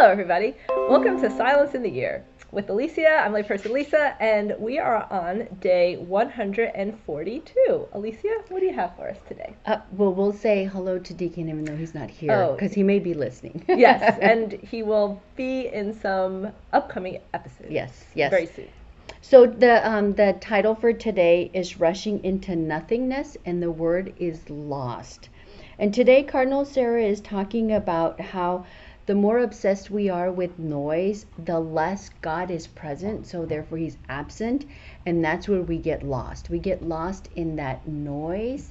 Hello, 0.00 0.12
everybody. 0.12 0.54
Welcome 0.88 1.20
to 1.20 1.30
Silence 1.36 1.74
in 1.74 1.82
the 1.82 1.90
Year. 1.90 2.24
With 2.52 2.70
Alicia, 2.70 3.06
I'm 3.22 3.34
layperson 3.34 3.70
Lisa, 3.70 4.16
and 4.18 4.56
we 4.58 4.78
are 4.78 5.06
on 5.12 5.46
day 5.60 5.98
142. 5.98 7.88
Alicia, 7.92 8.28
what 8.48 8.60
do 8.60 8.64
you 8.66 8.72
have 8.72 8.96
for 8.96 9.10
us 9.10 9.18
today? 9.28 9.54
Uh, 9.66 9.76
well, 9.92 10.14
we'll 10.14 10.32
say 10.32 10.64
hello 10.64 10.98
to 10.98 11.12
Deacon 11.12 11.50
even 11.50 11.66
though 11.66 11.76
he's 11.76 11.94
not 11.94 12.08
here 12.08 12.32
Oh. 12.32 12.54
because 12.54 12.72
he 12.72 12.82
may 12.82 12.98
be 12.98 13.12
listening. 13.12 13.62
yes, 13.68 14.18
and 14.22 14.52
he 14.54 14.82
will 14.82 15.20
be 15.36 15.66
in 15.66 15.92
some 15.92 16.50
upcoming 16.72 17.18
episodes. 17.34 17.70
yes, 17.70 18.06
yes. 18.14 18.30
Very 18.30 18.46
soon. 18.46 18.68
So 19.20 19.44
the 19.44 19.86
um, 19.86 20.14
the 20.14 20.34
title 20.40 20.74
for 20.74 20.94
today 20.94 21.50
is 21.52 21.78
rushing 21.78 22.24
into 22.24 22.56
nothingness, 22.56 23.36
and 23.44 23.62
the 23.62 23.70
word 23.70 24.14
is 24.16 24.48
lost. 24.48 25.28
And 25.78 25.92
today, 25.92 26.22
Cardinal 26.22 26.64
Sarah 26.64 27.04
is 27.04 27.20
talking 27.20 27.72
about 27.72 28.18
how 28.20 28.64
the 29.10 29.16
more 29.16 29.40
obsessed 29.40 29.90
we 29.90 30.08
are 30.08 30.30
with 30.30 30.56
noise, 30.56 31.26
the 31.36 31.58
less 31.58 32.10
God 32.22 32.48
is 32.48 32.68
present. 32.68 33.26
So 33.26 33.44
therefore, 33.44 33.78
He's 33.78 33.96
absent, 34.08 34.66
and 35.04 35.24
that's 35.24 35.48
where 35.48 35.62
we 35.62 35.78
get 35.78 36.04
lost. 36.04 36.48
We 36.48 36.60
get 36.60 36.80
lost 36.80 37.28
in 37.34 37.56
that 37.56 37.88
noise. 37.88 38.70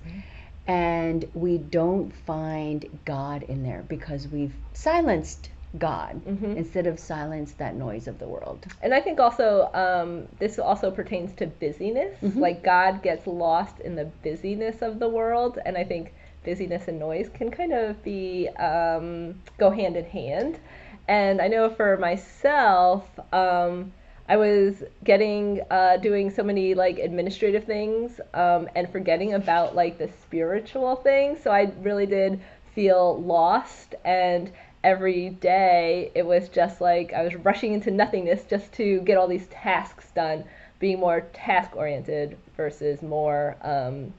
And 0.66 1.26
we 1.34 1.58
don't 1.58 2.16
find 2.16 2.86
God 3.04 3.44
in 3.44 3.64
there 3.64 3.84
because 3.90 4.30
we've 4.30 4.56
silenced 4.72 5.50
God 5.78 6.22
Mhm. 6.26 6.56
instead 6.56 6.88
of 6.88 7.00
silenced 7.00 7.58
that 7.58 7.76
noise 7.76 8.08
of 8.08 8.18
the 8.18 8.28
world. 8.28 8.66
And 8.82 8.94
I 8.94 9.02
think 9.02 9.20
also 9.20 9.70
um, 9.74 10.26
this 10.40 10.58
also 10.58 10.90
pertains 10.90 11.34
to 11.34 11.48
busyness. 11.48 12.16
Mm-hmm. 12.24 12.40
Like 12.40 12.64
God 12.64 13.04
gets 13.04 13.28
lost 13.28 13.82
in 13.82 13.96
the 13.96 14.06
busyness 14.24 14.82
of 14.82 15.00
the 15.00 15.10
world, 15.10 15.60
and 15.66 15.76
I 15.76 15.84
think 15.84 16.14
busyness 16.44 16.88
and 16.88 17.00
noise 17.00 17.30
can 17.34 17.52
kind 17.52 17.74
of 17.74 18.02
be 18.04 18.48
um, 18.58 19.42
go 19.58 19.70
hand 19.70 19.96
in 19.96 20.06
hand. 20.06 20.60
And 21.08 21.42
I 21.42 21.48
know 21.48 21.70
for 21.70 21.98
myself, 21.98 23.06
um, 23.34 23.92
I 24.28 24.38
was 24.38 24.84
getting 25.04 25.62
uh, 25.72 25.98
doing 25.98 26.30
so 26.30 26.44
many 26.44 26.76
like 26.76 27.00
administrative 27.00 27.64
things 27.64 28.22
um, 28.36 28.70
and 28.76 28.88
forgetting 28.92 29.34
about 29.34 29.76
like 29.76 29.98
the 29.98 30.10
spiritual 30.22 30.98
things. 30.98 31.42
So 31.44 31.50
I 31.50 31.72
really 31.82 32.06
did 32.06 32.40
feel 32.76 33.20
lost 33.22 33.96
and 34.06 34.52
every 34.84 35.30
day 35.30 36.12
it 36.16 36.26
was 36.26 36.48
just 36.48 36.80
like 36.80 37.12
I 37.12 37.24
was 37.24 37.36
rushing 37.36 37.74
into 37.74 37.92
nothingness 37.92 38.44
just 38.44 38.72
to 38.74 39.02
get 39.02 39.18
all 39.18 39.28
these 39.28 39.48
tasks 39.48 40.06
done, 40.16 40.44
being 40.80 41.00
more 41.00 41.22
task 41.34 41.76
oriented 41.76 42.38
versus 42.56 43.02
more 43.02 43.58
um, 43.62 44.14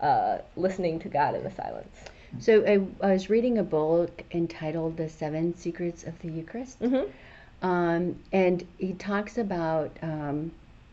uh, 0.00 0.38
listening 0.56 0.98
to 1.00 1.08
God 1.08 1.34
in 1.34 1.44
the 1.44 1.50
silence. 1.50 1.96
So 2.40 2.62
I, 2.66 3.06
I 3.06 3.12
was 3.12 3.30
reading 3.30 3.58
a 3.58 3.62
book 3.62 4.22
entitled 4.32 4.96
"The 4.96 5.08
Seven 5.08 5.54
Secrets 5.56 6.04
of 6.04 6.18
the 6.20 6.28
Eucharist," 6.28 6.78
Mm-hmm. 6.80 7.66
um, 7.66 8.18
and 8.32 8.66
he 8.78 8.92
talks 8.92 9.38
about 9.38 9.96
um, 10.02 10.52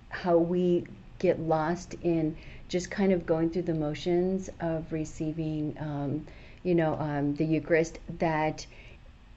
how 0.09 0.37
we 0.37 0.85
get 1.19 1.39
lost 1.39 1.95
in 2.03 2.35
just 2.69 2.89
kind 2.89 3.11
of 3.11 3.25
going 3.25 3.49
through 3.49 3.63
the 3.63 3.73
motions 3.73 4.49
of 4.61 4.91
receiving, 4.91 5.75
um, 5.79 6.25
you 6.63 6.73
know, 6.73 6.95
um, 6.99 7.35
the 7.35 7.45
Eucharist. 7.45 7.99
That 8.19 8.65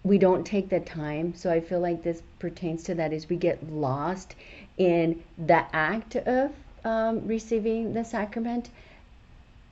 we 0.05 0.19
don't 0.19 0.45
take 0.47 0.69
the 0.69 0.81
time. 0.81 1.35
So 1.35 1.51
I 1.51 1.61
feel 1.61 1.81
like 1.81 2.03
this 2.05 2.23
pertains 2.39 2.85
to 2.85 2.95
that: 2.95 3.13
is 3.13 3.29
we 3.29 3.37
get 3.37 3.59
lost 3.73 4.37
in 4.77 5.21
the 5.37 5.65
act 5.75 6.15
of 6.15 6.53
um, 6.85 7.27
receiving 7.27 7.93
the 7.93 8.05
sacrament 8.05 8.71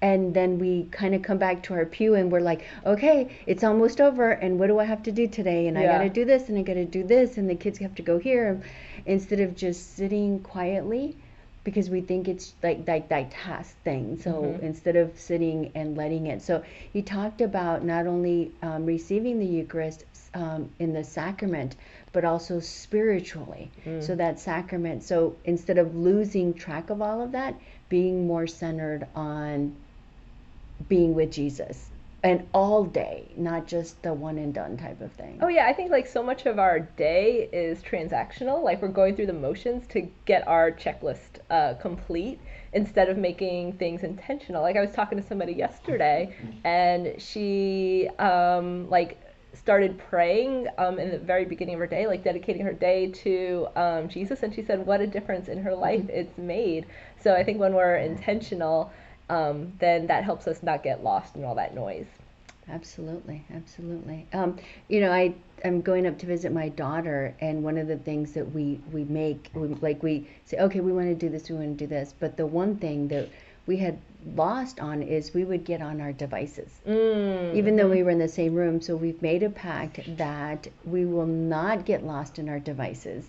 and 0.03 0.35
then 0.35 0.59
we 0.59 0.85
kind 0.91 1.15
of 1.15 1.23
come 1.23 1.39
back 1.39 1.63
to 1.63 1.73
our 1.75 1.87
pew 1.87 2.15
and 2.15 2.31
we're 2.31 2.41
like 2.41 2.65
okay 2.85 3.35
it's 3.47 3.65
almost 3.65 4.01
over 4.01 4.31
and 4.31 4.59
what 4.59 4.67
do 4.67 4.79
i 4.79 4.85
have 4.85 5.03
to 5.03 5.13
do 5.13 5.27
today? 5.27 5.67
And 5.69 5.79
i 5.79 5.85
got 5.85 5.99
to 5.99 6.11
do 6.11 6.25
this 6.25 6.49
and 6.49 6.59
i 6.59 6.63
got 6.63 6.75
to 6.75 6.85
do 6.85 7.03
this 7.05 7.39
and 7.39 7.49
the 7.49 7.55
kids 7.55 7.79
have 7.79 7.95
to 7.97 8.03
go 8.03 8.19
here. 8.19 8.61
Instead 9.07 9.41
of 9.41 9.55
just 9.57 9.97
sitting 9.97 10.41
quietly 10.41 11.17
because 11.65 11.91
we 11.91 12.01
think 12.01 12.29
it's 12.29 12.55
like 12.63 12.87
like 12.87 13.09
that 13.09 13.31
task 13.31 13.75
thing. 13.83 14.19
So 14.21 14.33
Mhm. 14.43 14.63
instead 14.63 14.97
of 14.97 15.19
sitting 15.19 15.73
and 15.75 15.97
letting 15.97 16.27
it. 16.27 16.43
So 16.43 16.63
he 16.93 17.03
talked 17.03 17.41
about 17.41 17.85
not 17.85 18.07
only 18.07 18.53
um, 18.63 18.85
receiving 18.87 19.39
the 19.39 19.47
eucharist 19.47 20.05
um, 20.35 20.69
in 20.79 20.93
the 20.93 21.03
sacrament 21.05 21.75
but 22.13 22.25
also 22.25 22.61
spiritually. 22.61 23.71
So 24.01 24.15
that 24.15 24.39
sacrament 24.39 25.03
so 25.03 25.35
instead 25.45 25.79
of 25.79 25.97
losing 25.97 26.53
track 26.55 26.91
of 26.91 27.01
all 27.01 27.21
of 27.23 27.33
that 27.33 27.55
being 27.89 28.27
more 28.27 28.47
centered 28.47 29.07
on 29.15 29.75
being 30.89 31.15
with 31.15 31.31
Jesus 31.33 31.91
and 32.23 32.47
all 32.53 32.85
day, 32.85 33.31
not 33.37 33.69
just 33.69 34.03
the 34.03 34.13
one 34.13 34.37
and 34.39 34.53
done 34.53 34.77
type 34.77 35.01
of 35.01 35.13
thing. 35.13 35.39
Oh 35.41 35.49
yeah, 35.49 35.67
I 35.67 35.73
think 35.73 35.93
like 35.93 36.07
so 36.07 36.23
much 36.23 36.45
of 36.47 36.59
our 36.59 36.81
day 36.81 37.49
is 37.53 37.83
transactional. 37.83 38.65
Like 38.65 38.83
we're 38.83 38.89
going 38.89 39.15
through 39.15 39.27
the 39.27 39.33
motions 39.33 39.87
to 39.89 40.09
get 40.25 40.47
our 40.49 40.73
checklist 40.73 41.41
uh, 41.51 41.75
complete 41.75 42.41
instead 42.73 43.09
of 43.09 43.17
making 43.17 43.75
things 43.75 44.03
intentional. 44.03 44.63
Like 44.63 44.77
I 44.77 44.81
was 44.81 44.91
talking 44.91 45.21
to 45.21 45.27
somebody 45.27 45.53
yesterday, 45.53 46.35
and 46.65 47.15
she 47.19 48.09
um, 48.19 48.91
like 48.91 49.23
started 49.55 49.97
praying 49.97 50.67
um, 50.79 50.99
in 50.99 51.11
the 51.11 51.19
very 51.19 51.45
beginning 51.45 51.75
of 51.75 51.81
her 51.81 51.87
day, 51.87 52.07
like 52.07 52.25
dedicating 52.25 52.63
her 52.63 52.73
day 52.73 53.11
to 53.11 53.69
um, 53.77 54.09
Jesus, 54.09 54.43
and 54.43 54.53
she 54.53 54.63
said 54.63 54.85
what 54.85 55.01
a 55.01 55.07
difference 55.07 55.49
in 55.49 55.63
her 55.63 55.75
life 55.75 56.09
it's 56.09 56.37
made. 56.37 56.87
So 57.23 57.35
I 57.35 57.45
think 57.45 57.61
when 57.61 57.73
we're 57.73 57.97
intentional, 57.97 58.93
um, 59.29 59.73
then 59.79 60.07
that 60.07 60.25
helps 60.25 60.47
us 60.47 60.63
not 60.63 60.83
get 60.83 61.03
lost 61.03 61.37
in 61.37 61.45
all 61.45 61.55
that 61.55 61.75
noise. 61.75 62.07
Absolutely, 62.69 63.45
absolutely. 63.55 64.27
Um, 64.33 64.59
you 64.89 65.01
know, 65.01 65.13
I 65.13 65.35
I'm 65.65 65.81
going 65.81 66.07
up 66.07 66.19
to 66.19 66.27
visit 66.27 66.53
my 66.53 66.69
daughter, 66.69 67.35
and 67.41 67.63
one 67.63 67.79
of 67.79 67.87
the 67.87 67.97
things 67.97 68.33
that 68.33 68.53
we 68.53 68.81
we 68.93 69.05
make, 69.05 69.51
we, 69.55 69.69
like 69.69 70.03
we 70.03 70.29
say, 70.45 70.59
okay, 70.59 70.81
we 70.81 70.93
want 70.93 71.07
to 71.07 71.15
do 71.15 71.29
this, 71.29 71.49
we 71.49 71.57
want 71.57 71.79
to 71.79 71.85
do 71.85 71.89
this, 71.89 72.13
but 72.19 72.37
the 72.37 72.47
one 72.47 72.77
thing 72.77 73.09
that 73.09 73.29
we 73.67 73.77
had 73.77 73.99
lost 74.35 74.81
on 74.81 75.03
is 75.03 75.33
we 75.35 75.45
would 75.45 75.65
get 75.65 75.81
on 75.81 76.01
our 76.01 76.13
devices. 76.13 76.81
Mm. 76.87 77.55
even 77.55 77.77
though 77.77 77.89
we 77.89 78.03
were 78.03 78.11
in 78.11 78.19
the 78.19 78.29
same 78.29 78.55
room. 78.55 78.81
So 78.81 78.97
we've 78.97 79.21
made 79.23 79.43
a 79.43 79.51
pact 79.51 80.01
that 80.17 80.67
we 80.85 81.05
will 81.05 81.27
not 81.27 81.85
get 81.85 82.05
lost 82.05 82.39
in 82.39 82.49
our 82.49 82.59
devices 82.59 83.29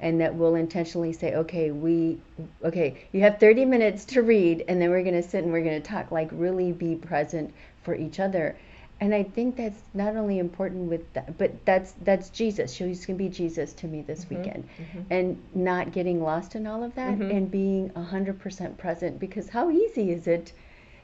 and 0.00 0.20
that 0.20 0.34
we'll 0.34 0.54
intentionally 0.54 1.12
say, 1.12 1.34
okay, 1.34 1.70
we, 1.70 2.18
okay, 2.64 2.96
you 3.12 3.20
have 3.20 3.38
30 3.40 3.64
minutes 3.64 4.04
to 4.06 4.22
read 4.22 4.64
and 4.68 4.80
then 4.80 4.90
we're 4.90 5.02
going 5.02 5.20
to 5.20 5.28
sit 5.28 5.42
and 5.44 5.52
we're 5.52 5.64
going 5.64 5.80
to 5.80 5.88
talk, 5.88 6.10
like 6.10 6.28
really 6.32 6.72
be 6.72 6.94
present 6.94 7.52
for 7.82 7.94
each 7.94 8.20
other. 8.20 8.56
And 9.00 9.14
I 9.14 9.22
think 9.22 9.56
that's 9.56 9.80
not 9.94 10.16
only 10.16 10.40
important 10.40 10.88
with 10.90 11.12
that, 11.12 11.38
but 11.38 11.64
that's 11.64 11.92
that's 12.02 12.30
Jesus. 12.30 12.72
She's 12.72 13.06
gonna 13.06 13.16
be 13.16 13.28
Jesus 13.28 13.72
to 13.74 13.86
me 13.86 14.02
this 14.02 14.26
weekend, 14.28 14.68
and 15.08 15.40
not 15.54 15.92
getting 15.92 16.20
lost 16.20 16.56
in 16.56 16.66
all 16.66 16.82
of 16.82 16.96
that, 16.96 17.16
Mhm. 17.16 17.30
and 17.36 17.48
being 17.48 17.90
hundred 17.90 18.40
percent 18.40 18.76
present. 18.76 19.20
Because 19.20 19.48
how 19.50 19.70
easy 19.70 20.10
is 20.10 20.26
it 20.26 20.52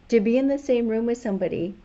to 0.09 0.19
be 0.19 0.37
in 0.39 0.49
the 0.49 0.59
same 0.59 0.89
room 0.89 1.07
with 1.07 1.19
somebody, 1.19 1.77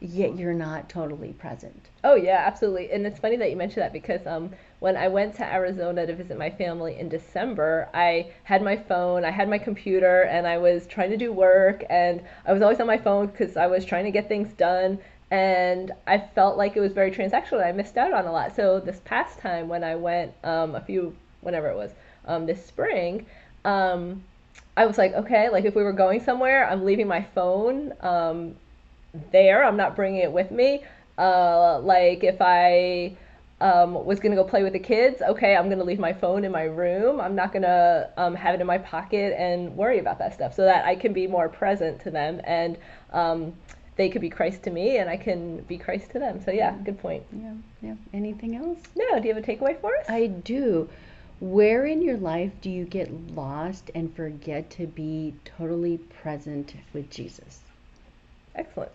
yet 0.00 0.38
you're 0.38 0.54
not 0.54 0.88
totally 0.88 1.32
present? 1.32 1.88
Oh 2.04 2.14
yeah, 2.14 2.44
absolutely. 2.46 2.90
And 2.92 3.06
it's 3.06 3.18
funny 3.18 3.36
that 3.36 3.50
you 3.50 3.56
mentioned 3.56 3.82
that 3.82 3.92
because 3.92 4.26
um, 4.26 4.50
when 4.78 4.96
I 4.96 5.08
went 5.08 5.34
to 5.36 5.52
Arizona 5.52 6.06
to 6.06 6.14
visit 6.14 6.38
my 6.38 6.50
family 6.50 6.98
in 6.98 7.08
December, 7.08 7.88
I 7.92 8.30
had 8.44 8.62
my 8.62 8.76
phone, 8.76 9.24
I 9.24 9.30
had 9.30 9.48
my 9.48 9.58
computer, 9.58 10.22
and 10.22 10.46
I 10.46 10.58
was 10.58 10.86
trying 10.86 11.10
to 11.10 11.16
do 11.16 11.32
work, 11.32 11.84
and 11.90 12.22
I 12.46 12.52
was 12.52 12.62
always 12.62 12.80
on 12.80 12.86
my 12.86 12.98
phone 12.98 13.26
because 13.26 13.56
I 13.56 13.66
was 13.66 13.84
trying 13.84 14.04
to 14.04 14.12
get 14.12 14.28
things 14.28 14.52
done, 14.52 14.98
and 15.30 15.92
I 16.06 16.18
felt 16.18 16.56
like 16.56 16.76
it 16.76 16.80
was 16.80 16.92
very 16.92 17.10
transactional. 17.10 17.54
and 17.54 17.64
I 17.64 17.72
missed 17.72 17.96
out 17.96 18.12
on 18.12 18.26
a 18.26 18.32
lot. 18.32 18.54
So 18.54 18.78
this 18.80 19.00
past 19.04 19.38
time 19.40 19.68
when 19.68 19.82
I 19.82 19.96
went, 19.96 20.32
um, 20.44 20.74
a 20.74 20.80
few, 20.80 21.16
whenever 21.40 21.68
it 21.68 21.76
was, 21.76 21.90
um, 22.26 22.46
this 22.46 22.64
spring, 22.64 23.26
um, 23.64 24.22
I 24.76 24.86
was 24.86 24.96
like, 24.96 25.12
okay, 25.14 25.48
like 25.48 25.64
if 25.64 25.74
we 25.74 25.82
were 25.82 25.92
going 25.92 26.22
somewhere, 26.22 26.68
I'm 26.68 26.84
leaving 26.84 27.08
my 27.08 27.22
phone 27.34 27.92
um, 28.00 28.54
there. 29.32 29.64
I'm 29.64 29.76
not 29.76 29.96
bringing 29.96 30.20
it 30.20 30.32
with 30.32 30.50
me. 30.50 30.84
Uh, 31.16 31.80
like 31.80 32.22
if 32.22 32.36
I 32.40 33.16
um, 33.60 34.04
was 34.04 34.20
gonna 34.20 34.36
go 34.36 34.44
play 34.44 34.62
with 34.62 34.72
the 34.72 34.78
kids, 34.78 35.20
okay, 35.20 35.56
I'm 35.56 35.68
gonna 35.68 35.84
leave 35.84 35.98
my 35.98 36.12
phone 36.12 36.44
in 36.44 36.52
my 36.52 36.64
room. 36.64 37.20
I'm 37.20 37.34
not 37.34 37.52
gonna 37.52 38.10
um, 38.16 38.34
have 38.34 38.54
it 38.54 38.60
in 38.60 38.66
my 38.66 38.78
pocket 38.78 39.34
and 39.36 39.76
worry 39.76 39.98
about 39.98 40.18
that 40.20 40.34
stuff, 40.34 40.54
so 40.54 40.64
that 40.64 40.84
I 40.84 40.94
can 40.94 41.12
be 41.12 41.26
more 41.26 41.48
present 41.48 42.00
to 42.02 42.10
them 42.10 42.40
and 42.44 42.78
um, 43.12 43.54
they 43.96 44.08
could 44.08 44.22
be 44.22 44.30
Christ 44.30 44.62
to 44.62 44.70
me 44.70 44.98
and 44.98 45.10
I 45.10 45.16
can 45.16 45.58
be 45.62 45.76
Christ 45.76 46.12
to 46.12 46.20
them. 46.20 46.40
So 46.40 46.52
yeah, 46.52 46.76
good 46.84 47.00
point. 47.00 47.24
Yeah, 47.32 47.54
yeah. 47.82 47.94
Anything 48.14 48.56
else? 48.56 48.78
No, 48.96 49.20
do 49.20 49.28
you 49.28 49.34
have 49.34 49.42
a 49.42 49.46
takeaway 49.46 49.78
for 49.80 49.94
us? 49.96 50.06
I 50.08 50.28
do. 50.28 50.88
Where 51.40 51.86
in 51.86 52.02
your 52.02 52.16
life 52.16 52.52
do 52.60 52.70
you 52.70 52.84
get 52.84 53.12
lost 53.34 53.90
and 53.94 54.14
forget 54.14 54.70
to 54.70 54.86
be 54.86 55.34
totally 55.44 55.98
present 55.98 56.74
with 56.92 57.10
Jesus? 57.10 57.60
Excellent. 58.54 58.92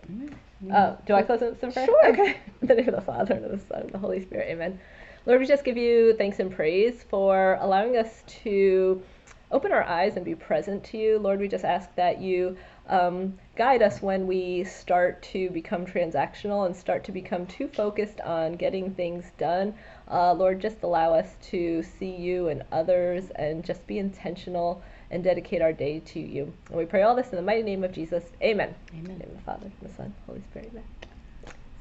Uh, 0.70 0.96
do 1.06 1.14
I 1.14 1.22
close 1.22 1.42
in 1.42 1.58
some 1.58 1.72
prayer? 1.72 1.86
Sure. 1.86 2.08
Okay. 2.08 2.36
In 2.62 2.68
the 2.68 2.74
name 2.74 2.88
of 2.88 2.94
the 2.94 3.00
Father, 3.00 3.34
and 3.34 3.44
of 3.44 3.50
the 3.50 3.58
Son, 3.58 3.80
and 3.80 3.86
of 3.86 3.92
the 3.92 3.98
Holy 3.98 4.22
Spirit. 4.22 4.48
Amen. 4.50 4.78
Lord, 5.26 5.40
we 5.40 5.46
just 5.46 5.64
give 5.64 5.76
you 5.76 6.14
thanks 6.16 6.38
and 6.38 6.50
praise 6.50 7.02
for 7.02 7.58
allowing 7.60 7.96
us 7.96 8.22
to 8.42 9.02
open 9.50 9.72
our 9.72 9.84
eyes 9.84 10.16
and 10.16 10.24
be 10.24 10.34
present 10.34 10.82
to 10.84 10.98
you. 10.98 11.18
Lord, 11.18 11.40
we 11.40 11.48
just 11.48 11.64
ask 11.64 11.94
that 11.94 12.20
you 12.20 12.56
um, 12.88 13.38
guide 13.56 13.82
us 13.82 14.02
when 14.02 14.26
we 14.26 14.64
start 14.64 15.22
to 15.22 15.48
become 15.50 15.86
transactional 15.86 16.66
and 16.66 16.76
start 16.76 17.04
to 17.04 17.12
become 17.12 17.46
too 17.46 17.68
focused 17.68 18.20
on 18.20 18.54
getting 18.54 18.92
things 18.94 19.30
done. 19.38 19.74
Uh, 20.10 20.32
Lord, 20.32 20.60
just 20.60 20.82
allow 20.82 21.14
us 21.14 21.36
to 21.50 21.82
see 21.82 22.10
you 22.10 22.48
and 22.48 22.62
others 22.72 23.30
and 23.36 23.64
just 23.64 23.86
be 23.86 23.98
intentional 23.98 24.82
and 25.14 25.22
dedicate 25.22 25.62
our 25.62 25.72
day 25.72 26.00
to 26.00 26.18
you. 26.18 26.52
And 26.68 26.76
we 26.76 26.84
pray 26.84 27.02
all 27.02 27.14
this 27.14 27.30
in 27.30 27.36
the 27.36 27.42
mighty 27.42 27.62
name 27.62 27.84
of 27.84 27.92
Jesus. 27.92 28.24
Amen. 28.42 28.74
Amen. 28.90 29.04
In 29.04 29.04
the 29.04 29.24
name 29.24 29.30
of 29.30 29.36
the 29.36 29.42
Father, 29.42 29.70
and 29.80 29.90
the 29.90 29.94
Son, 29.94 30.12
Holy 30.26 30.42
Spirit. 30.42 30.70
Amen. 30.72 30.84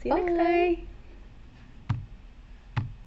See 0.01 0.09
you 0.09 0.15
Bye. 0.15 0.21
next 0.21 0.38
time. 0.38 0.88